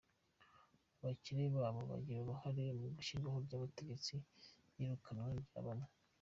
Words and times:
Abakire 0.99 1.43
baba 1.55 1.81
bagira 1.91 2.19
uruhare 2.21 2.63
mu 2.79 2.87
ishyirwaho 3.01 3.37
ry’abategetsi 3.45 4.13
n’iyirukanwa 4.73 5.27
rya 5.43 5.61
bamwe. 5.67 5.89